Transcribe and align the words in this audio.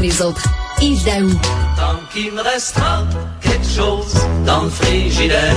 Les 0.00 0.22
autres, 0.22 0.44
Yves 0.80 1.04
Daou. 1.04 1.28
Tant 1.76 1.98
qu'il 2.12 2.32
me 2.32 2.40
restera 2.40 3.04
quelque 3.40 3.66
chose 3.66 4.14
dans 4.46 4.62
le 4.62 4.70
frigidaire. 4.70 5.56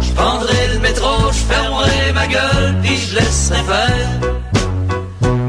Je 0.00 0.12
prendrai 0.12 0.68
le 0.72 0.80
métro, 0.80 1.30
je 1.30 1.54
fermerai 1.54 2.12
ma 2.14 2.26
gueule, 2.26 2.74
puis 2.82 2.96
je 2.96 3.16
laisserai 3.16 3.58
faire. 3.64 4.20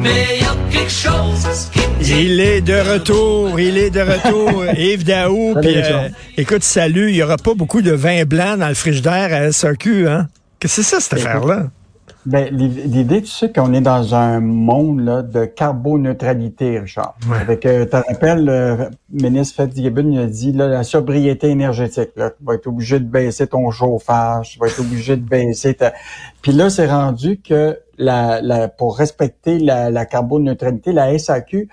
Mais 0.02 0.40
y 0.42 0.44
a 0.44 0.56
quelque 0.70 0.92
chose 0.92 1.70
qui 1.72 1.80
me 1.80 2.04
dit... 2.04 2.26
Il 2.26 2.40
est 2.42 2.60
de 2.60 2.92
retour, 2.94 3.58
il 3.58 3.78
est 3.78 3.92
de 3.92 4.02
retour, 4.02 4.66
Yves 4.78 5.06
Daou. 5.06 5.56
Puis, 5.62 5.78
euh, 5.78 6.10
écoute, 6.36 6.64
salut, 6.64 7.12
il 7.12 7.14
n'y 7.14 7.24
aura 7.24 7.38
pas 7.38 7.54
beaucoup 7.54 7.82
de 7.82 7.92
vin 7.92 8.26
blanc 8.26 8.58
dans 8.58 8.68
le 8.68 8.76
frigidaire 8.76 9.34
à 9.34 9.54
SAQ, 9.54 10.10
hein? 10.10 10.28
Qu'est-ce 10.60 10.78
que 10.78 10.84
c'est 10.84 10.90
ça, 10.90 11.00
cette 11.00 11.14
affaire-là? 11.14 11.68
Ben, 12.28 12.54
l'idée, 12.54 13.22
tu 13.22 13.30
sais 13.30 13.54
qu'on 13.54 13.74
est 13.74 13.80
dans 13.80 14.14
un 14.14 14.42
monde 14.42 15.00
là, 15.00 15.22
de 15.22 15.46
carboneutralité, 15.46 16.78
Richard. 16.80 17.16
Ouais. 17.30 17.38
Avec, 17.38 17.62
tu 17.62 17.68
te 17.68 17.96
rappelles, 17.96 18.44
le 18.44 18.90
ministre 19.10 19.64
Fitzgibbon 19.64 20.12
il 20.12 20.20
a 20.20 20.26
dit 20.26 20.52
là, 20.52 20.68
la 20.68 20.84
sobriété 20.84 21.48
énergétique. 21.48 22.10
Là, 22.18 22.32
tu 22.32 22.44
vas 22.44 22.56
être 22.56 22.68
obligé 22.68 23.00
de 23.00 23.06
baisser 23.06 23.48
ton 23.48 23.72
chauffage, 23.72 24.52
tu 24.52 24.60
vas 24.60 24.68
être 24.68 24.82
obligé 24.82 25.16
de 25.16 25.22
baisser 25.22 25.74
ta... 25.74 25.94
Puis 26.42 26.52
là, 26.52 26.70
c'est 26.70 26.88
rendu 26.88 27.40
que 27.40 27.80
la, 27.98 28.42
la, 28.42 28.68
pour 28.68 28.98
respecter 28.98 29.58
la, 29.58 29.90
la 29.90 30.06
carboneutralité, 30.06 30.92
la 30.92 31.18
SAQ 31.18 31.70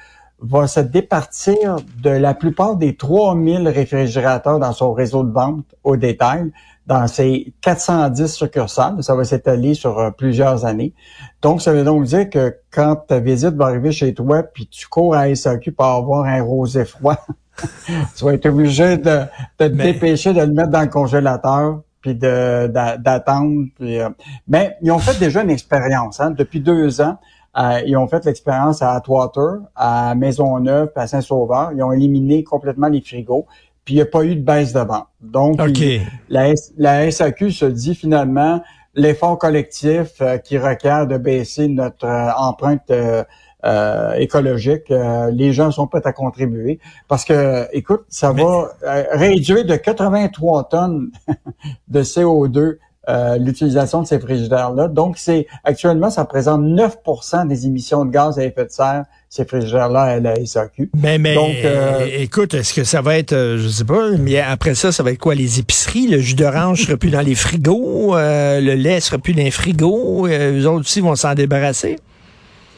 va 0.46 0.66
se 0.66 0.80
départir 0.80 1.76
de 2.02 2.10
la 2.10 2.34
plupart 2.34 2.76
des 2.76 2.96
3000 2.96 3.66
réfrigérateurs 3.68 4.58
dans 4.58 4.72
son 4.72 4.92
réseau 4.92 5.24
de 5.24 5.32
vente 5.32 5.64
au 5.82 5.96
détail 5.96 6.52
dans 6.86 7.06
ces 7.06 7.54
410 7.62 8.26
succursales. 8.34 9.02
Ça 9.02 9.14
va 9.14 9.24
s'étaler 9.24 9.72
sur 9.72 9.98
euh, 9.98 10.10
plusieurs 10.10 10.66
années. 10.66 10.92
Donc, 11.40 11.62
ça 11.62 11.72
veut 11.72 11.82
donc 11.84 12.04
dire 12.04 12.28
que 12.28 12.54
quand 12.70 12.96
ta 13.08 13.20
visite 13.20 13.54
va 13.54 13.66
arriver 13.66 13.90
chez 13.90 14.12
toi, 14.12 14.42
puis 14.42 14.66
tu 14.66 14.86
cours 14.86 15.14
à 15.14 15.34
SAQ 15.34 15.72
pour 15.72 15.86
avoir 15.86 16.24
un 16.26 16.42
rosé 16.42 16.84
froid, 16.84 17.16
tu 18.16 18.24
vas 18.24 18.34
être 18.34 18.46
obligé 18.46 18.98
de, 18.98 19.20
de 19.60 19.68
te 19.68 19.72
Mais- 19.72 19.92
dépêcher 19.92 20.34
de 20.34 20.40
le 20.40 20.52
mettre 20.52 20.70
dans 20.70 20.82
le 20.82 20.88
congélateur 20.88 21.80
puis 22.02 22.14
d'attendre. 22.14 23.64
euh, 23.80 24.10
Mais 24.46 24.76
ils 24.82 24.90
ont 24.90 24.98
fait 24.98 25.18
déjà 25.18 25.42
une 25.42 25.48
expérience. 25.50 26.20
Hein, 26.20 26.32
depuis 26.32 26.60
deux 26.60 27.00
ans, 27.00 27.16
euh, 27.56 27.80
ils 27.86 27.96
ont 27.96 28.06
fait 28.08 28.24
l'expérience 28.24 28.82
à 28.82 28.92
Atwater, 28.92 29.58
à 29.76 30.14
Maisonneuve, 30.14 30.90
à 30.96 31.06
Saint-Sauveur. 31.06 31.70
Ils 31.74 31.82
ont 31.82 31.92
éliminé 31.92 32.42
complètement 32.44 32.88
les 32.88 33.00
frigos, 33.00 33.46
puis 33.84 33.94
il 33.94 33.96
n'y 33.98 34.02
a 34.02 34.06
pas 34.06 34.24
eu 34.24 34.34
de 34.36 34.42
baisse 34.42 34.72
de 34.72 34.80
vente. 34.80 35.06
Donc, 35.20 35.60
OK. 35.60 35.78
ils- 35.78 36.02
la, 36.28 37.10
SAQ 37.10 37.50
se 37.52 37.64
dit 37.66 37.94
finalement 37.94 38.62
l'effort 38.94 39.38
collectif 39.38 40.20
euh, 40.20 40.38
qui 40.38 40.58
requiert 40.58 41.06
de 41.06 41.16
baisser 41.18 41.68
notre 41.68 42.06
euh, 42.06 42.30
empreinte 42.36 42.90
euh, 42.90 43.24
euh, 43.64 44.12
écologique, 44.14 44.90
euh, 44.90 45.30
les 45.30 45.52
gens 45.54 45.70
sont 45.70 45.86
prêts 45.86 46.02
à 46.04 46.12
contribuer 46.12 46.78
parce 47.08 47.24
que, 47.24 47.66
écoute, 47.72 48.02
ça 48.10 48.30
va 48.32 48.68
réduire 49.12 49.64
de 49.64 49.74
83 49.76 50.64
tonnes 50.68 51.10
de 51.88 52.02
CO2 52.02 52.76
euh, 53.08 53.36
l'utilisation 53.38 54.02
de 54.02 54.06
ces 54.06 54.18
frigidaires-là. 54.18 54.88
Donc, 54.88 55.18
c'est 55.18 55.46
actuellement, 55.64 56.10
ça 56.10 56.22
représente 56.22 56.62
9% 56.62 57.46
des 57.48 57.66
émissions 57.66 58.04
de 58.04 58.10
gaz 58.10 58.38
à 58.38 58.44
effet 58.44 58.64
de 58.64 58.70
serre, 58.70 59.04
ces 59.28 59.44
frigidaires-là 59.44 60.02
à 60.02 60.20
la 60.20 60.46
SAQ. 60.46 60.90
Mais, 60.94 61.18
mais 61.18 61.34
Donc, 61.34 61.56
euh, 61.64 62.06
écoute, 62.18 62.54
est-ce 62.54 62.72
que 62.72 62.84
ça 62.84 63.02
va 63.02 63.18
être, 63.18 63.32
euh, 63.32 63.58
je 63.58 63.68
sais 63.68 63.84
pas, 63.84 64.10
mais 64.18 64.38
après 64.38 64.74
ça, 64.74 64.92
ça 64.92 65.02
va 65.02 65.10
être 65.10 65.18
quoi, 65.18 65.34
les 65.34 65.58
épiceries? 65.58 66.06
Le 66.06 66.20
jus 66.20 66.34
d'orange 66.34 66.86
sera 66.86 66.96
plus 66.96 67.10
dans 67.10 67.20
les 67.20 67.34
frigos, 67.34 68.16
euh, 68.16 68.60
le 68.60 68.74
lait 68.74 69.00
sera 69.00 69.18
plus 69.18 69.34
dans 69.34 69.42
les 69.42 69.50
frigos, 69.50 70.28
euh, 70.28 70.60
eux 70.60 70.66
autres 70.68 70.80
aussi 70.80 71.00
vont 71.00 71.16
s'en 71.16 71.34
débarrasser? 71.34 71.96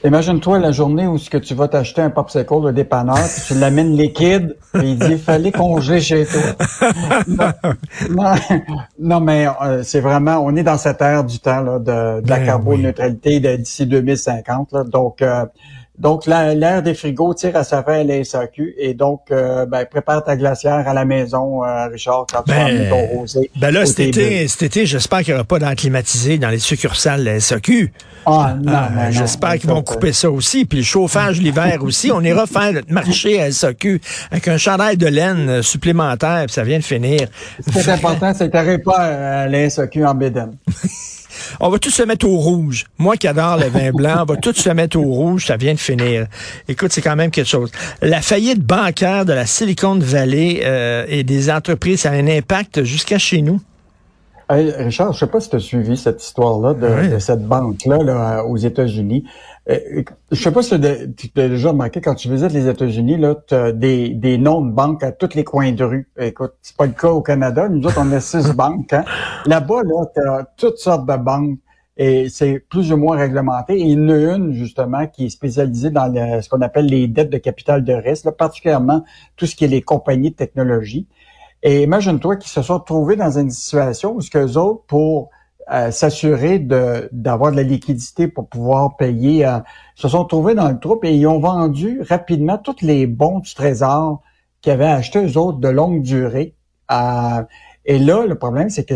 Imagine-toi 0.06 0.58
la 0.60 0.70
journée 0.72 1.06
où 1.06 1.18
ce 1.18 1.28
que 1.28 1.38
tu 1.38 1.54
vas 1.54 1.66
t'acheter 1.68 2.00
un 2.00 2.10
popsicle 2.10 2.54
au 2.54 2.70
dépanneur, 2.72 3.16
puis 3.16 3.42
tu 3.48 3.54
l'amènes 3.54 3.96
liquide, 3.96 4.56
et 4.74 4.78
il 4.84 4.98
dit 4.98 5.18
fallait 5.18 5.50
congeler 5.52 6.00
chez 6.00 6.24
toi. 6.26 6.92
non, 7.26 7.52
non, 8.10 8.34
non, 9.00 9.20
mais 9.20 9.48
euh, 9.62 9.82
c'est 9.82 10.00
vraiment, 10.00 10.36
on 10.38 10.54
est 10.54 10.62
dans 10.62 10.78
cette 10.78 11.02
ère 11.02 11.24
du 11.24 11.38
temps 11.40 11.60
là, 11.60 11.78
de, 11.78 12.20
de 12.22 12.28
la 12.30 12.36
Ben 12.38 12.46
carboneutralité 12.46 13.40
de- 13.40 13.56
d'ici 13.56 13.86
2050. 13.86 14.72
Là, 14.72 14.84
donc, 14.84 15.22
euh, 15.22 15.44
donc 15.98 16.26
la- 16.26 16.54
l'ère 16.54 16.82
des 16.82 16.94
frigos 16.94 17.34
tire 17.34 17.56
à 17.56 17.64
sa 17.64 17.82
fin 17.82 18.00
à 18.00 18.04
la 18.04 18.22
SAQ, 18.24 18.74
et 18.78 18.94
donc 18.94 19.22
euh, 19.30 19.66
ben, 19.66 19.84
prépare 19.86 20.22
ta 20.24 20.36
glacière 20.36 20.86
à 20.88 20.94
la 20.94 21.04
maison, 21.04 21.64
euh, 21.64 21.86
Richard, 21.88 22.26
quand 22.32 22.42
tu 22.42 22.52
vas 22.52 22.58
Ben, 22.58 22.66
amener 22.66 22.88
ton 22.88 23.06
rosé. 23.18 23.50
Ben 23.56 23.70
là, 23.72 23.86
cet 23.86 24.00
été, 24.00 24.46
cet 24.48 24.62
été, 24.62 24.86
j'espère 24.86 25.20
qu'il 25.20 25.28
n'y 25.32 25.34
aura 25.34 25.44
pas 25.44 25.58
d'air 25.58 25.74
climatisé 25.74 26.38
dans 26.38 26.50
les 26.50 26.58
succursales 26.58 27.20
de 27.20 27.24
la 27.26 27.40
SAQ. 27.40 27.92
Ah, 28.26 28.56
non, 28.60 28.72
Ah, 28.74 28.90
non. 28.94 29.10
J'espère 29.12 29.54
qu'ils 29.58 29.70
vont 29.70 29.82
couper 29.82 30.12
ça 30.12 30.30
aussi. 30.30 30.64
Puis 30.64 30.78
le 30.78 30.84
chauffage 30.84 31.40
l'hiver 31.40 31.78
aussi. 31.82 32.10
On 32.10 32.20
ira 32.22 32.46
faire 32.46 32.72
notre 32.72 32.92
marché 32.92 33.40
à 33.40 33.50
SAQ 33.52 34.00
avec 34.30 34.48
un 34.48 34.56
chandail 34.58 34.96
de 34.96 35.06
laine 35.06 35.48
euh, 35.48 35.62
supplémentaire, 35.62 36.44
puis 36.46 36.52
ça 36.54 36.64
vient 36.64 36.78
de 36.78 36.84
finir. 36.84 37.28
Ce 37.64 37.70
qui 37.70 37.78
est 37.78 37.88
important, 37.92 38.32
c'est 38.34 38.50
que 38.50 38.74
tu 38.76 38.82
pas 38.82 38.98
à 39.44 39.48
la 39.48 39.70
SAQ 39.70 40.04
en 40.04 40.14
bédaine. 40.14 40.56
On 41.60 41.68
va 41.68 41.78
tous 41.78 41.90
se 41.90 42.02
mettre 42.02 42.26
au 42.28 42.36
rouge. 42.36 42.86
Moi 42.98 43.16
qui 43.16 43.26
adore 43.28 43.56
le 43.56 43.66
vin 43.68 43.90
blanc, 43.92 44.18
on 44.22 44.24
va 44.24 44.36
tous 44.36 44.54
se 44.54 44.70
mettre 44.70 44.98
au 44.98 45.02
rouge, 45.04 45.46
ça 45.46 45.56
vient 45.56 45.74
de 45.74 45.78
finir. 45.78 46.26
Écoute, 46.68 46.92
c'est 46.92 47.02
quand 47.02 47.16
même 47.16 47.30
quelque 47.30 47.48
chose. 47.48 47.70
La 48.02 48.20
faillite 48.22 48.60
bancaire 48.60 49.24
de 49.24 49.32
la 49.32 49.46
Silicon 49.46 49.98
Valley 49.98 50.60
euh, 50.64 51.04
et 51.08 51.22
des 51.24 51.50
entreprises, 51.50 52.00
ça 52.00 52.10
a 52.10 52.14
un 52.14 52.26
impact 52.28 52.84
jusqu'à 52.84 53.18
chez 53.18 53.42
nous? 53.42 53.60
Hey, 54.48 54.70
Richard, 54.78 55.12
je 55.12 55.18
sais 55.18 55.26
pas 55.26 55.40
si 55.40 55.50
tu 55.50 55.56
as 55.56 55.60
suivi 55.60 55.96
cette 55.96 56.22
histoire-là 56.22 56.74
de, 56.74 56.86
Oui. 56.86 57.08
de 57.08 57.18
cette 57.18 57.44
banque-là 57.44 57.98
là, 58.04 58.44
aux 58.44 58.56
États-Unis. 58.56 59.24
Euh, 59.68 60.02
je 60.30 60.40
sais 60.40 60.52
pas 60.52 60.62
si 60.62 60.78
tu 60.78 61.40
as 61.40 61.48
déjà 61.48 61.70
remarqué, 61.70 62.00
quand 62.00 62.14
tu 62.14 62.30
visites 62.30 62.52
les 62.52 62.68
États-Unis, 62.68 63.16
là, 63.16 63.34
tu 63.48 63.54
as 63.54 63.72
des, 63.72 64.10
des 64.10 64.38
noms 64.38 64.60
de 64.60 64.70
banques 64.70 65.02
à 65.02 65.10
tous 65.10 65.34
les 65.34 65.42
coins 65.42 65.72
de 65.72 65.82
rue. 65.84 66.08
Écoute, 66.18 66.52
c'est 66.62 66.76
pas 66.76 66.86
le 66.86 66.92
cas 66.92 67.10
au 67.10 67.20
Canada. 67.20 67.68
Nous 67.68 67.84
autres, 67.84 67.98
on 68.00 68.12
a 68.12 68.20
six 68.20 68.52
banques. 68.54 68.92
Hein. 68.92 69.04
Là-bas, 69.46 69.82
là, 69.82 70.04
tu 70.14 70.20
as 70.20 70.44
toutes 70.56 70.78
sortes 70.78 71.06
de 71.06 71.16
banques 71.16 71.58
et 71.96 72.28
c'est 72.28 72.60
plus 72.60 72.92
ou 72.92 72.96
moins 72.96 73.16
réglementé. 73.16 73.74
Et 73.74 73.82
il 73.86 73.90
y 73.92 73.96
en 73.96 74.08
a 74.08 74.36
une, 74.36 74.52
justement, 74.52 75.06
qui 75.08 75.26
est 75.26 75.30
spécialisée 75.30 75.90
dans 75.90 76.06
le- 76.12 76.42
ce 76.42 76.48
qu'on 76.48 76.60
appelle 76.60 76.86
les 76.86 77.08
dettes 77.08 77.30
de 77.30 77.38
capital 77.38 77.82
de 77.82 77.92
risque, 77.92 78.26
là, 78.26 78.32
particulièrement 78.32 79.04
tout 79.36 79.46
ce 79.46 79.56
qui 79.56 79.64
est 79.64 79.68
les 79.68 79.82
compagnies 79.82 80.30
de 80.30 80.36
technologie. 80.36 81.06
Et 81.62 81.82
imagine-toi 81.82 82.36
qu'ils 82.36 82.50
se 82.50 82.62
sont 82.62 82.78
trouvés 82.78 83.16
dans 83.16 83.36
une 83.38 83.50
situation 83.50 84.14
où 84.14 84.20
ce 84.20 84.30
qu'eux 84.30 84.56
autres, 84.58 84.82
pour 84.86 85.30
euh, 85.72 85.90
s'assurer 85.90 86.58
de 86.60 87.08
d'avoir 87.12 87.50
de 87.50 87.56
la 87.56 87.62
liquidité 87.64 88.28
pour 88.28 88.48
pouvoir 88.48 88.96
payer, 88.96 89.44
euh, 89.46 89.58
se 89.96 90.08
sont 90.08 90.24
trouvés 90.24 90.54
dans 90.54 90.68
le 90.68 90.78
troupe 90.78 91.04
et 91.04 91.14
ils 91.14 91.26
ont 91.26 91.40
vendu 91.40 92.00
rapidement 92.08 92.56
tous 92.58 92.82
les 92.82 93.06
bons 93.06 93.40
du 93.40 93.52
trésor 93.54 94.22
qu'ils 94.60 94.72
avaient 94.72 94.84
achetés 94.86 95.24
eux 95.26 95.36
autres 95.38 95.58
de 95.58 95.68
longue 95.68 96.02
durée. 96.02 96.54
Euh, 96.92 97.42
et 97.84 97.98
là, 97.98 98.26
le 98.26 98.36
problème, 98.36 98.70
c'est 98.70 98.84
que 98.84 98.94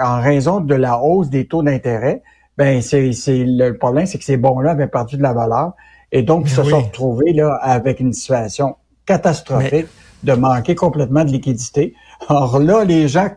en 0.00 0.20
raison 0.20 0.60
de 0.60 0.74
la 0.74 1.00
hausse 1.00 1.28
des 1.30 1.46
taux 1.46 1.62
d'intérêt, 1.62 2.22
ben 2.56 2.82
c'est 2.82 3.12
c'est 3.12 3.44
le 3.44 3.76
problème, 3.78 4.06
c'est 4.06 4.18
que 4.18 4.24
ces 4.24 4.36
bons-là 4.36 4.72
avaient 4.72 4.88
perdu 4.88 5.16
de 5.16 5.22
la 5.22 5.32
valeur 5.32 5.72
et 6.10 6.22
donc 6.22 6.46
ils 6.46 6.50
se 6.50 6.60
Oui. 6.62 6.70
sont 6.70 6.82
retrouvés 6.82 7.32
là 7.32 7.54
avec 7.62 8.00
une 8.00 8.12
situation 8.12 8.76
catastrophique 9.06 9.86
de 10.24 10.32
manquer 10.32 10.74
complètement 10.74 11.24
de 11.24 11.30
liquidité. 11.30 11.94
Alors 12.28 12.58
là, 12.58 12.84
les 12.84 13.06
gens 13.08 13.28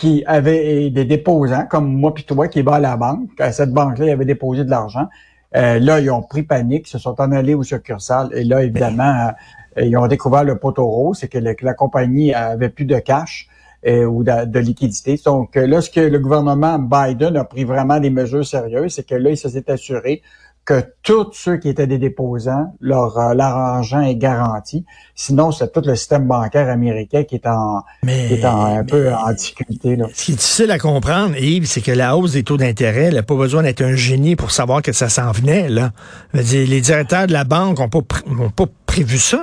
qui 0.00 0.24
avaient 0.26 0.88
des 0.88 1.04
déposants, 1.04 1.66
comme 1.66 1.92
moi 1.92 2.14
puis 2.14 2.24
toi, 2.24 2.48
qui 2.48 2.62
va 2.62 2.76
à 2.76 2.78
la 2.80 2.96
banque, 2.96 3.28
à 3.38 3.52
cette 3.52 3.70
banque-là, 3.70 4.06
ils 4.06 4.10
avaient 4.12 4.24
déposé 4.24 4.64
de 4.64 4.70
l'argent. 4.70 5.06
Euh, 5.54 5.78
là, 5.78 6.00
ils 6.00 6.10
ont 6.10 6.22
pris 6.22 6.42
panique, 6.42 6.86
se 6.88 6.96
sont 6.96 7.20
en 7.20 7.30
allés 7.32 7.52
aux 7.52 7.62
succursales. 7.62 8.30
Et 8.32 8.44
là, 8.44 8.62
évidemment, 8.62 9.32
euh, 9.76 9.84
ils 9.84 9.94
ont 9.98 10.06
découvert 10.06 10.42
le 10.42 10.56
poteau 10.56 10.86
rose, 10.86 11.18
c'est 11.20 11.28
que 11.28 11.38
la 11.38 11.74
compagnie 11.74 12.32
avait 12.32 12.70
plus 12.70 12.86
de 12.86 12.98
cash 12.98 13.46
euh, 13.86 14.06
ou 14.06 14.24
de, 14.24 14.46
de 14.46 14.58
liquidité. 14.58 15.20
Donc 15.22 15.58
euh, 15.58 15.66
là, 15.66 15.82
ce 15.82 15.90
que 15.90 16.00
le 16.00 16.18
gouvernement 16.18 16.78
Biden 16.78 17.36
a 17.36 17.44
pris 17.44 17.64
vraiment 17.64 18.00
des 18.00 18.10
mesures 18.10 18.46
sérieuses, 18.46 18.94
c'est 18.94 19.06
que 19.06 19.14
là, 19.14 19.28
il 19.28 19.36
s'est 19.36 19.70
assuré 19.70 20.22
que 20.70 20.84
tous 21.02 21.32
ceux 21.32 21.56
qui 21.56 21.68
étaient 21.68 21.88
des 21.88 21.98
déposants, 21.98 22.72
leur, 22.80 23.18
euh, 23.18 23.34
leur 23.34 23.56
argent 23.56 24.02
est 24.02 24.14
garanti. 24.14 24.84
Sinon, 25.16 25.50
c'est 25.50 25.72
tout 25.72 25.82
le 25.84 25.96
système 25.96 26.28
bancaire 26.28 26.68
américain 26.68 27.24
qui 27.24 27.34
est 27.34 27.46
en, 27.48 27.82
Mais, 28.04 28.28
qui 28.28 28.34
est 28.34 28.44
en, 28.44 28.66
un 28.66 28.76
mais 28.76 28.84
peu 28.84 29.12
en 29.12 29.32
difficulté. 29.32 29.96
Là. 29.96 30.06
ce 30.14 30.26
qui 30.26 30.32
est 30.32 30.36
difficile 30.36 30.70
à 30.70 30.78
comprendre, 30.78 31.36
Yves, 31.36 31.66
c'est 31.66 31.80
que 31.80 31.90
la 31.90 32.16
hausse 32.16 32.34
des 32.34 32.44
taux 32.44 32.56
d'intérêt, 32.56 33.10
n'a 33.10 33.24
pas 33.24 33.34
besoin 33.34 33.64
d'être 33.64 33.82
un 33.82 33.96
génie 33.96 34.36
pour 34.36 34.52
savoir 34.52 34.80
que 34.80 34.92
ça 34.92 35.08
s'en 35.08 35.32
venait. 35.32 35.68
Là. 35.68 35.90
Je 36.32 36.38
veux 36.38 36.44
dire, 36.44 36.68
les 36.68 36.80
directeurs 36.80 37.26
de 37.26 37.32
la 37.32 37.42
banque 37.42 37.80
n'ont 37.80 37.88
pas, 37.88 38.02
ont 38.28 38.50
pas 38.50 38.66
prévu 38.86 39.18
ça. 39.18 39.42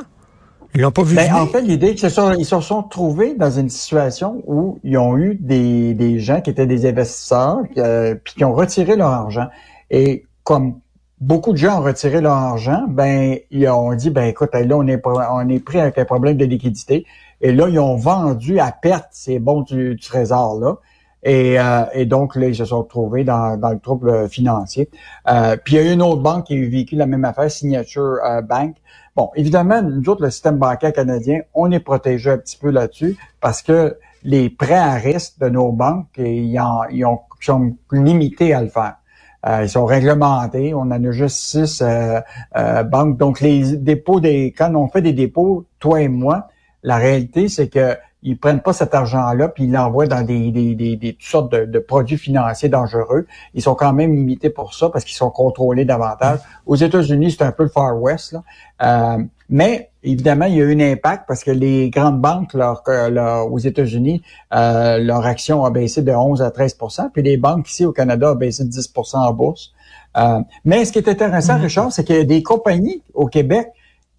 Ils 0.75 0.81
l'ont 0.81 0.91
pas 0.91 1.03
vu 1.03 1.17
Ben, 1.17 1.33
en 1.33 1.47
fait, 1.47 1.61
l'idée, 1.61 1.93
c'est 1.97 2.09
ça, 2.09 2.35
ils 2.39 2.45
se 2.45 2.61
sont 2.61 2.83
trouvés 2.83 3.35
dans 3.35 3.51
une 3.51 3.69
situation 3.69 4.41
où 4.47 4.79
ils 4.85 4.97
ont 4.97 5.17
eu 5.17 5.35
des, 5.35 5.93
des 5.93 6.19
gens 6.19 6.39
qui 6.39 6.51
étaient 6.51 6.67
des 6.67 6.85
investisseurs, 6.85 7.59
euh, 7.77 8.15
puis 8.23 8.35
qui 8.35 8.45
ont 8.45 8.53
retiré 8.53 8.95
leur 8.95 9.09
argent. 9.09 9.47
Et 9.89 10.23
comme 10.45 10.75
beaucoup 11.19 11.51
de 11.51 11.57
gens 11.57 11.79
ont 11.79 11.83
retiré 11.83 12.21
leur 12.21 12.33
argent, 12.33 12.85
ben 12.87 13.37
ils 13.51 13.67
ont 13.69 13.93
dit, 13.95 14.09
ben 14.09 14.25
écoute, 14.25 14.53
là, 14.53 14.77
on 14.77 14.87
est, 14.87 15.01
on 15.05 15.49
est 15.49 15.59
pris 15.59 15.79
avec 15.79 15.97
un 15.97 16.05
problème 16.05 16.37
de 16.37 16.45
liquidité. 16.45 17.05
Et 17.41 17.51
là, 17.51 17.67
ils 17.69 17.79
ont 17.79 17.95
vendu 17.95 18.59
à 18.59 18.71
perte 18.71 19.09
ces 19.11 19.39
bons 19.39 19.61
du, 19.61 19.95
du 19.95 20.01
trésor 20.01 20.59
là. 20.59 20.77
Et, 21.23 21.59
euh, 21.59 21.83
et 21.93 22.05
donc, 22.05 22.35
là, 22.35 22.47
ils 22.47 22.55
se 22.55 22.65
sont 22.65 22.83
retrouvés 22.83 23.23
dans, 23.23 23.57
dans 23.57 23.71
le 23.71 23.79
trouble 23.79 24.29
financier. 24.29 24.89
Euh, 25.27 25.57
puis 25.61 25.75
il 25.75 25.83
y 25.83 25.89
a 25.89 25.91
une 25.91 26.01
autre 26.01 26.21
banque 26.21 26.45
qui 26.45 26.53
a 26.53 26.69
vécu 26.69 26.95
la 26.95 27.05
même 27.05 27.25
affaire, 27.25 27.49
Signature 27.51 28.17
euh, 28.23 28.41
Bank. 28.41 28.75
Bon, 29.15 29.31
évidemment, 29.35 29.81
nous 29.81 30.07
autres, 30.09 30.21
le 30.21 30.29
système 30.29 30.57
bancaire 30.57 30.93
canadien, 30.93 31.41
on 31.53 31.71
est 31.71 31.79
protégé 31.79 32.29
un 32.29 32.37
petit 32.37 32.57
peu 32.57 32.69
là-dessus 32.69 33.17
parce 33.41 33.61
que 33.61 33.97
les 34.23 34.49
prêts 34.49 34.75
à 34.75 34.93
risque 34.93 35.39
de 35.39 35.49
nos 35.49 35.71
banques, 35.71 36.07
ils, 36.17 36.59
ils 36.91 37.05
sont 37.41 37.75
limités 37.91 38.53
à 38.53 38.61
le 38.61 38.69
faire. 38.69 38.97
Euh, 39.45 39.63
ils 39.63 39.69
sont 39.69 39.85
réglementés. 39.85 40.73
On 40.73 40.79
en 40.79 40.91
a 40.91 41.11
juste 41.11 41.37
six 41.37 41.81
euh, 41.81 42.19
euh, 42.55 42.83
banques. 42.83 43.17
Donc, 43.17 43.41
les 43.41 43.77
dépôts 43.77 44.19
des. 44.19 44.53
Quand 44.57 44.73
on 44.75 44.87
fait 44.87 45.01
des 45.01 45.13
dépôts, 45.13 45.65
toi 45.79 46.01
et 46.01 46.07
moi, 46.07 46.47
la 46.83 46.97
réalité, 46.97 47.47
c'est 47.47 47.67
que 47.67 47.95
ils 48.23 48.37
prennent 48.37 48.61
pas 48.61 48.73
cet 48.73 48.95
argent-là 48.95 49.47
puis 49.47 49.65
ils 49.65 49.71
l'envoient 49.71 50.07
dans 50.07 50.23
des, 50.23 50.51
des, 50.51 50.73
des, 50.73 50.95
des 50.95 51.13
toutes 51.13 51.21
sortes 51.21 51.51
de, 51.51 51.65
de, 51.65 51.79
produits 51.79 52.17
financiers 52.17 52.67
dangereux. 52.67 53.27
Ils 53.53 53.61
sont 53.61 53.75
quand 53.75 53.93
même 53.93 54.13
limités 54.15 54.49
pour 54.49 54.73
ça 54.73 54.89
parce 54.89 55.05
qu'ils 55.05 55.15
sont 55.15 55.29
contrôlés 55.29 55.85
davantage. 55.85 56.39
Aux 56.65 56.75
États-Unis, 56.75 57.35
c'est 57.37 57.43
un 57.43 57.51
peu 57.51 57.63
le 57.63 57.69
Far 57.69 58.01
West. 58.01 58.33
Là. 58.79 59.19
Euh, 59.49 59.55
mais 59.55 59.89
évidemment, 60.03 60.45
il 60.45 60.55
y 60.55 60.61
a 60.61 60.65
eu 60.65 60.75
un 60.75 60.91
impact 60.91 61.25
parce 61.27 61.43
que 61.43 61.51
les 61.51 61.89
grandes 61.89 62.21
banques, 62.21 62.53
leur, 62.53 62.83
leur, 63.09 63.51
aux 63.51 63.59
États-Unis, 63.59 64.21
euh, 64.53 64.97
leur 64.99 65.25
action 65.25 65.63
a 65.63 65.69
baissé 65.69 66.01
de 66.01 66.11
11 66.11 66.41
à 66.41 66.49
13% 66.49 67.11
puis 67.11 67.21
les 67.21 67.37
banques 67.37 67.69
ici 67.69 67.85
au 67.85 67.91
Canada 67.91 68.31
ont 68.31 68.35
baissé 68.35 68.63
de 68.63 68.69
10% 68.69 69.17
en 69.17 69.33
bourse. 69.33 69.73
Euh, 70.17 70.39
mais 70.65 70.85
ce 70.85 70.91
qui 70.91 70.99
est 70.99 71.09
intéressant, 71.09 71.57
mm-hmm. 71.57 71.61
Richard, 71.61 71.91
c'est 71.91 72.03
qu'il 72.03 72.15
y 72.15 72.19
a 72.19 72.23
des 72.23 72.43
compagnies 72.43 73.03
au 73.13 73.27
Québec 73.27 73.67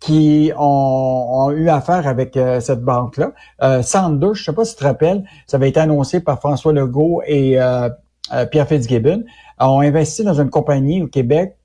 qui 0.01 0.53
ont, 0.57 1.51
eu 1.51 1.69
affaire 1.69 2.07
avec 2.07 2.37
euh, 2.37 2.61
cette 2.61 2.83
banque-là. 2.83 3.33
Euh, 3.63 3.83
Sanders, 3.83 4.35
je 4.35 4.43
ne 4.43 4.45
sais 4.45 4.53
pas 4.53 4.65
si 4.65 4.75
tu 4.75 4.81
te 4.81 4.85
rappelles, 4.85 5.25
ça 5.47 5.57
avait 5.57 5.69
été 5.69 5.81
annoncé 5.81 6.21
par 6.21 6.39
François 6.39 6.73
Legault 6.73 7.23
et 7.27 7.61
euh, 7.61 7.89
euh, 8.33 8.47
Pierre 8.47 8.69
Fitzgibbon, 8.69 9.25
ont 9.61 9.81
investi 9.81 10.25
dans 10.25 10.41
une 10.41 10.51
compagnie 10.51 11.03
au 11.03 11.07
Québec 11.07 11.57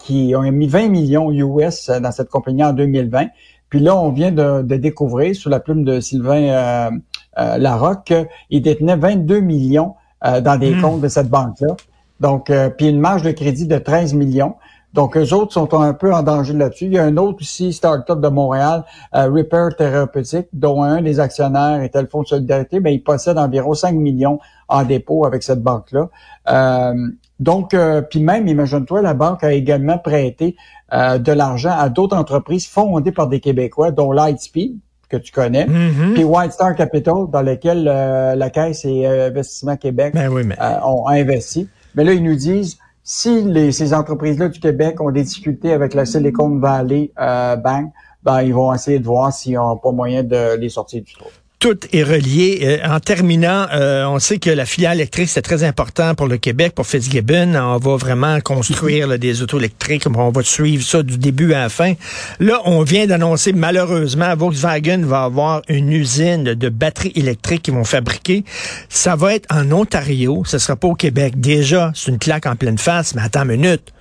qui 0.00 0.34
ont 0.36 0.42
mis 0.42 0.66
20 0.66 0.88
millions 0.88 1.30
US 1.30 1.90
dans 1.90 2.12
cette 2.12 2.28
compagnie 2.28 2.64
en 2.64 2.72
2020. 2.72 3.26
Puis 3.68 3.80
là, 3.80 3.96
on 3.96 4.10
vient 4.10 4.32
de, 4.32 4.62
découvrir, 4.76 5.34
sous 5.34 5.48
la 5.48 5.60
plume 5.60 5.84
de 5.84 6.00
Sylvain 6.00 6.90
Larocque, 7.36 8.12
qu'il 8.50 8.62
détenait 8.62 8.96
22 8.96 9.40
millions 9.40 9.94
dans 10.22 10.58
des 10.58 10.74
hmm. 10.74 10.80
comptes 10.82 11.00
de 11.00 11.08
cette 11.08 11.28
banque-là. 11.28 11.76
Donc, 12.20 12.52
puis 12.76 12.88
une 12.88 13.00
marge 13.00 13.22
de 13.22 13.30
crédit 13.30 13.66
de 13.66 13.78
13 13.78 14.14
millions. 14.14 14.56
Donc, 14.92 15.16
eux 15.16 15.32
autres 15.32 15.52
sont 15.52 15.72
un 15.74 15.94
peu 15.94 16.12
en 16.12 16.22
danger 16.22 16.52
là-dessus. 16.52 16.86
Il 16.86 16.92
y 16.92 16.98
a 16.98 17.04
un 17.04 17.16
autre 17.16 17.38
aussi, 17.40 17.72
start-up 17.72 18.20
de 18.20 18.28
Montréal, 18.28 18.84
euh, 19.14 19.30
Repair 19.30 19.74
Thérapeutique, 19.76 20.48
dont 20.52 20.82
un 20.82 21.00
des 21.00 21.18
actionnaires 21.18 21.82
était 21.82 22.02
le 22.02 22.08
Fonds 22.08 22.22
de 22.22 22.28
solidarité, 22.28 22.78
mais 22.80 22.94
il 22.94 23.02
possède 23.02 23.38
environ 23.38 23.72
5 23.72 23.94
millions 23.94 24.38
en 24.68 24.84
dépôt 24.84 25.24
avec 25.24 25.42
cette 25.42 25.62
banque-là. 25.62 26.08
Euh, 26.50 27.08
donc, 27.40 27.72
euh, 27.72 28.02
puis 28.02 28.20
même, 28.20 28.46
imagine-toi, 28.48 29.00
la 29.00 29.14
banque 29.14 29.44
a 29.44 29.52
également 29.52 29.98
prêté 29.98 30.56
de 30.92 31.32
l'argent 31.32 31.72
à 31.74 31.88
d'autres 31.88 32.14
entreprises 32.14 32.66
fondées 32.66 33.12
par 33.12 33.26
des 33.26 33.40
Québécois, 33.40 33.92
dont 33.92 34.12
Lightspeed, 34.12 34.76
que 35.08 35.16
tu 35.16 35.32
connais, 35.32 35.64
mm-hmm. 35.64 36.12
puis 36.12 36.24
White 36.24 36.52
Star 36.52 36.76
Capital, 36.76 37.28
dans 37.32 37.40
lequel 37.40 37.84
la 37.84 38.50
Caisse 38.50 38.84
et 38.84 39.06
Investissement 39.06 39.78
Québec 39.78 40.12
ben 40.12 40.28
oui, 40.28 40.42
mais... 40.44 40.54
ont 40.84 41.08
investi. 41.08 41.66
Mais 41.94 42.04
là, 42.04 42.12
ils 42.12 42.22
nous 42.22 42.34
disent, 42.34 42.76
si 43.02 43.42
les, 43.42 43.72
ces 43.72 43.94
entreprises-là 43.94 44.48
du 44.48 44.60
Québec 44.60 45.00
ont 45.00 45.10
des 45.10 45.24
difficultés 45.24 45.72
avec 45.72 45.94
la 45.94 46.06
Silicon 46.06 46.58
Valley 46.58 47.12
euh, 47.18 47.56
Bank, 47.56 47.92
ben, 48.22 48.42
ils 48.42 48.54
vont 48.54 48.72
essayer 48.72 49.00
de 49.00 49.04
voir 49.04 49.32
s'ils 49.32 49.54
n'ont 49.54 49.76
pas 49.76 49.90
moyen 49.90 50.22
de 50.22 50.56
les 50.56 50.68
sortir 50.68 51.02
du 51.02 51.12
trou 51.12 51.28
tout 51.62 51.78
est 51.92 52.02
relié. 52.02 52.58
Euh, 52.64 52.78
en 52.88 52.98
terminant, 52.98 53.68
euh, 53.72 54.04
on 54.06 54.18
sait 54.18 54.38
que 54.38 54.50
la 54.50 54.66
filière 54.66 54.90
électrique, 54.90 55.28
c'est 55.28 55.42
très 55.42 55.62
important 55.62 56.16
pour 56.16 56.26
le 56.26 56.36
Québec, 56.36 56.74
pour 56.74 56.88
Fitzgibbon. 56.88 57.54
On 57.54 57.76
va 57.76 57.96
vraiment 57.96 58.40
construire 58.40 59.16
des 59.16 59.42
autos 59.42 59.60
électriques. 59.60 60.02
On 60.12 60.30
va 60.30 60.42
suivre 60.42 60.82
ça 60.82 61.04
du 61.04 61.18
début 61.18 61.52
à 61.52 61.60
la 61.60 61.68
fin. 61.68 61.94
Là, 62.40 62.60
on 62.64 62.82
vient 62.82 63.06
d'annoncer, 63.06 63.52
malheureusement, 63.52 64.34
Volkswagen 64.34 65.02
va 65.04 65.22
avoir 65.22 65.62
une 65.68 65.92
usine 65.92 66.42
de 66.42 66.68
batteries 66.68 67.12
électriques 67.14 67.62
qu'ils 67.62 67.74
vont 67.74 67.84
fabriquer. 67.84 68.42
Ça 68.88 69.14
va 69.14 69.32
être 69.32 69.46
en 69.54 69.70
Ontario. 69.70 70.42
Ce 70.44 70.58
sera 70.58 70.74
pas 70.74 70.88
au 70.88 70.94
Québec. 70.96 71.38
Déjà, 71.38 71.92
c'est 71.94 72.10
une 72.10 72.18
claque 72.18 72.46
en 72.46 72.56
pleine 72.56 72.78
face. 72.78 73.14
Mais 73.14 73.22
attends 73.22 73.44
une 73.44 73.60
minute. 73.60 73.92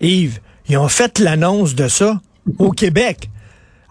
Yves, 0.00 0.38
ils 0.68 0.78
ont 0.78 0.88
fait 0.88 1.18
l'annonce 1.18 1.74
de 1.74 1.88
ça 1.88 2.20
au 2.60 2.70
Québec. 2.70 3.30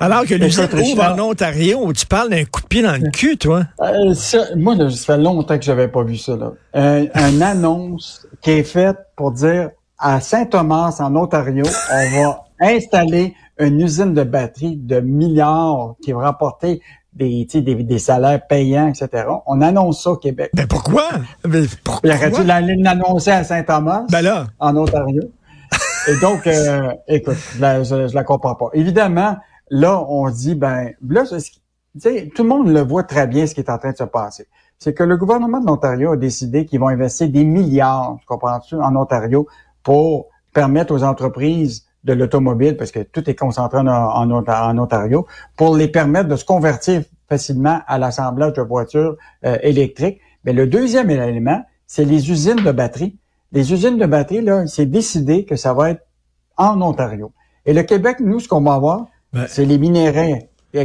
Alors 0.03 0.25
que 0.25 0.33
l'usine 0.33 0.67
ouvre 0.73 1.01
en 1.01 1.29
Ontario, 1.29 1.93
tu 1.93 2.05
parles 2.05 2.29
d'un 2.29 2.43
coup 2.43 2.61
de 2.61 2.67
pied 2.67 2.81
dans 2.81 3.01
le 3.01 3.09
cul, 3.09 3.37
toi. 3.37 3.63
Euh, 3.79 4.13
moi, 4.57 4.75
là, 4.75 4.89
ça 4.89 5.13
fait 5.13 5.17
longtemps 5.17 5.57
que 5.57 5.63
j'avais 5.63 5.87
pas 5.87 6.03
vu 6.03 6.17
ça. 6.17 6.35
Là. 6.35 6.51
Euh, 6.75 7.05
une 7.29 7.41
annonce 7.41 8.27
qui 8.41 8.51
est 8.51 8.63
faite 8.63 8.97
pour 9.15 9.31
dire 9.31 9.69
à 9.97 10.19
Saint-Thomas, 10.19 10.97
en 10.99 11.15
Ontario, 11.15 11.63
on 11.89 12.21
va 12.21 12.43
installer 12.59 13.33
une 13.57 13.79
usine 13.79 14.13
de 14.13 14.23
batterie 14.23 14.75
de 14.75 14.99
milliards 14.99 15.95
qui 16.03 16.11
va 16.11 16.19
rapporter 16.19 16.81
des, 17.13 17.47
des, 17.53 17.61
des 17.61 17.99
salaires 17.99 18.45
payants, 18.45 18.89
etc. 18.89 19.23
On 19.45 19.61
annonce 19.61 20.03
ça 20.03 20.11
au 20.11 20.17
Québec. 20.17 20.51
Mais 20.53 20.67
pourquoi? 20.67 21.11
Mais 21.47 21.61
pourquoi? 21.81 22.09
Aurait-tu 22.09 22.43
l'annoncer 22.43 23.31
à 23.31 23.45
Saint-Thomas? 23.45 24.03
Ben 24.11 24.21
là. 24.21 24.47
En 24.59 24.75
Ontario. 24.75 25.21
Et 26.09 26.19
donc, 26.19 26.45
euh, 26.45 26.91
écoute, 27.07 27.37
je 27.55 27.61
la, 27.61 27.83
je 27.83 28.13
la 28.13 28.23
comprends 28.25 28.55
pas. 28.55 28.67
Évidemment, 28.73 29.37
là, 29.73 30.05
on 30.07 30.29
dit, 30.29 30.53
ben, 30.53 30.91
là, 31.07 31.23
tout 31.23 32.43
le 32.43 32.47
monde 32.47 32.67
le 32.67 32.81
voit 32.81 33.03
très 33.03 33.25
bien 33.25 33.47
ce 33.47 33.55
qui 33.55 33.61
est 33.61 33.71
en 33.71 33.79
train 33.79 33.91
de 33.91 33.97
se 33.97 34.03
passer. 34.03 34.45
C'est 34.77 34.93
que 34.93 35.03
le 35.03 35.17
gouvernement 35.17 35.59
de 35.59 35.65
l'Ontario 35.65 36.11
a 36.11 36.17
décidé 36.17 36.65
qu'ils 36.65 36.79
vont 36.79 36.89
investir 36.89 37.27
des 37.27 37.43
milliards, 37.43 38.17
tu 38.19 38.25
comprends-tu, 38.27 38.75
en 38.75 38.95
Ontario 38.95 39.47
pour 39.81 40.27
permettre 40.53 40.93
aux 40.93 41.03
entreprises 41.03 41.87
de 42.03 42.13
l'automobile, 42.13 42.77
parce 42.77 42.91
que 42.91 42.99
tout 42.99 43.27
est 43.27 43.35
concentré 43.35 43.79
en, 43.79 44.31
Ontario, 44.31 45.25
pour 45.57 45.75
les 45.75 45.87
permettre 45.87 46.29
de 46.29 46.35
se 46.35 46.45
convertir 46.45 47.01
facilement 47.27 47.79
à 47.87 47.97
l'assemblage 47.97 48.53
de 48.53 48.61
voitures 48.61 49.15
euh, 49.45 49.57
électriques. 49.63 50.19
Mais 50.43 50.53
le 50.53 50.67
deuxième 50.67 51.09
élément, 51.09 51.63
c'est 51.87 52.05
les 52.05 52.29
usines 52.29 52.63
de 52.63 52.71
batterie. 52.71 53.17
Les 53.51 53.73
usines 53.73 53.97
de 53.97 54.05
batterie, 54.05 54.41
là, 54.41 54.67
c'est 54.67 54.85
décidé 54.85 55.45
que 55.45 55.55
ça 55.55 55.73
va 55.73 55.91
être 55.91 56.05
en 56.57 56.79
Ontario. 56.81 57.31
Et 57.65 57.73
le 57.73 57.81
Québec, 57.83 58.17
nous, 58.19 58.39
ce 58.39 58.47
qu'on 58.47 58.61
va 58.61 58.73
avoir, 58.73 59.07
c'est 59.47 59.65
les 59.65 59.77
minéraux 59.77 60.39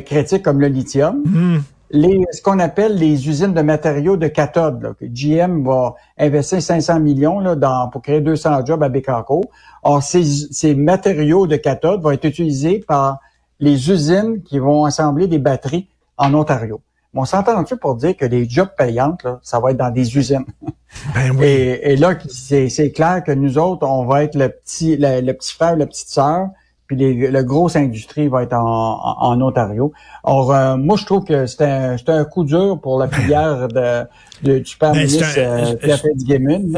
critiques 0.05 0.43
comme 0.43 0.61
le 0.61 0.69
lithium. 0.69 1.23
Hmm. 1.25 1.59
Les, 1.91 2.21
ce 2.33 2.43
qu'on 2.43 2.59
appelle 2.59 2.97
les 2.97 3.29
usines 3.29 3.55
de 3.55 3.63
matériaux 3.63 4.19
de 4.19 4.29
cathode. 4.29 4.83
Là, 4.83 4.93
que 4.99 5.07
GM 5.07 5.65
va 5.65 5.95
investir 6.19 6.61
500 6.61 7.01
millions 7.01 7.41
là, 7.41 7.55
dans, 7.55 7.89
pour 7.89 8.03
créer 8.03 8.21
200 8.21 8.67
jobs 8.67 8.83
à 8.83 8.91
Bécancourt. 8.91 9.47
Or, 9.83 10.03
ces, 10.03 10.23
ces 10.25 10.75
matériaux 10.75 11.47
de 11.47 11.57
cathode 11.57 12.03
vont 12.03 12.11
être 12.11 12.27
utilisés 12.27 12.85
par 12.87 13.21
les 13.59 13.91
usines 13.91 14.43
qui 14.43 14.59
vont 14.59 14.85
assembler 14.85 15.29
des 15.29 15.39
batteries 15.39 15.89
en 16.19 16.35
Ontario. 16.35 16.81
on 17.15 17.25
s'entend-tu 17.25 17.77
pour 17.77 17.95
dire 17.97 18.17
que 18.17 18.27
les 18.27 18.49
jobs 18.49 18.71
payantes, 18.77 19.23
là, 19.25 19.41
ça 19.43 19.59
va 19.59 19.71
être 19.71 19.79
dans 19.79 19.91
des 19.91 20.17
usines? 20.17 20.45
Ben 21.15 21.37
oui. 21.37 21.45
et, 21.45 21.93
et, 21.93 21.97
là, 21.97 22.15
c'est 22.31 22.93
clair 22.93 23.23
que 23.23 23.31
nous 23.31 23.59
autres, 23.59 23.87
on 23.87 24.07
va 24.07 24.25
être 24.25 24.35
le 24.35 24.49
petit, 24.49 24.97
le, 24.97 25.33
petit 25.33 25.53
frère, 25.53 25.77
la 25.77 25.85
petite 25.85 26.09
sœur 26.09 26.49
puis 26.89 26.97
les, 26.97 27.31
la 27.31 27.43
grosse 27.45 27.77
industrie 27.77 28.29
va 28.29 28.43
être 28.43 28.55
en, 28.55 28.99
en, 29.21 29.41
Ontario. 29.41 29.93
Or, 30.25 30.53
euh, 30.53 30.77
moi, 30.77 30.97
je 30.97 31.05
trouve 31.05 31.25
que 31.25 31.47
un, 31.63 31.97
un 32.09 32.25
coup 32.25 32.45
dur 32.45 32.81
pour 32.81 32.99
la 32.99 33.09
filière 33.09 33.69
de, 33.69 34.05
du 34.43 34.65
super 34.65 34.93
ben, 34.93 34.99
ministre 34.99 35.27
euh, 35.37 35.75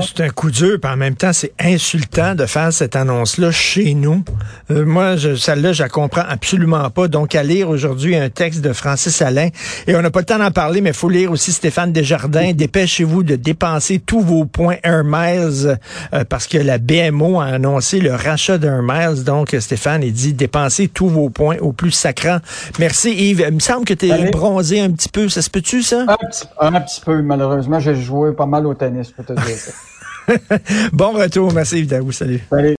C'est 0.02 0.24
un 0.24 0.30
coup 0.30 0.50
dur, 0.50 0.78
puis 0.80 0.90
en 0.90 0.96
même 0.96 1.14
temps, 1.14 1.32
c'est 1.32 1.52
insultant 1.60 2.34
de 2.34 2.46
faire 2.46 2.72
cette 2.72 2.96
annonce-là 2.96 3.50
chez 3.50 3.94
nous. 3.94 4.24
Euh, 4.70 4.84
moi, 4.86 5.16
celle-là, 5.18 5.72
je 5.72 5.82
la 5.82 5.88
comprends 5.88 6.24
absolument 6.26 6.88
pas. 6.90 7.08
Donc, 7.08 7.34
à 7.34 7.42
lire 7.42 7.68
aujourd'hui 7.68 8.16
un 8.16 8.30
texte 8.30 8.62
de 8.62 8.72
Francis 8.72 9.20
Alain, 9.22 9.48
et 9.86 9.94
on 9.94 10.02
n'a 10.02 10.10
pas 10.10 10.20
le 10.20 10.26
temps 10.26 10.38
d'en 10.38 10.50
parler, 10.50 10.80
mais 10.80 10.90
il 10.90 10.96
faut 10.96 11.08
lire 11.08 11.30
aussi 11.30 11.52
Stéphane 11.52 11.92
Desjardins. 11.92 12.52
Dépêchez-vous 12.52 13.22
de 13.22 13.36
dépenser 13.36 13.98
tous 13.98 14.20
vos 14.20 14.44
points 14.44 14.76
Miles, 14.84 15.78
euh, 16.14 16.24
parce 16.28 16.46
que 16.46 16.58
la 16.58 16.78
BMO 16.78 17.40
a 17.40 17.46
annoncé 17.46 18.00
le 18.00 18.14
rachat 18.14 18.58
Miles. 18.58 19.24
Donc, 19.24 19.54
Stéphane, 19.58 20.02
il 20.02 20.12
dit 20.12 20.32
dépensez 20.32 20.88
tous 20.88 21.08
vos 21.08 21.30
points 21.30 21.56
au 21.60 21.72
plus 21.72 21.92
sacrant. 21.92 22.38
Merci 22.78 23.12
Yves. 23.12 23.44
Il 23.48 23.54
me 23.54 23.60
semble 23.60 23.84
que 23.84 23.94
tu 23.94 24.08
es 24.08 24.30
bronzé 24.30 24.80
un 24.80 24.90
petit 24.90 25.08
peu. 25.08 25.28
Ça 25.28 25.42
se 25.42 25.50
peut-tu, 25.50 25.82
ça? 25.82 26.04
Un 26.08 26.16
petit, 26.16 26.44
un 26.58 26.80
petit 26.80 27.00
peu, 27.04 27.20
malheureusement 27.22 27.49
malheureusement, 27.50 27.80
j'ai 27.80 27.94
joué 27.96 28.32
pas 28.32 28.46
mal 28.46 28.66
au 28.66 28.74
tennis, 28.74 29.10
pour 29.10 29.24
te 29.24 29.32
dire 29.32 29.42
ça. 29.42 29.72
bon 30.92 31.12
retour. 31.12 31.52
Merci, 31.52 31.80
Yves 31.80 32.12
Salut. 32.12 32.40
Salut. 32.48 32.68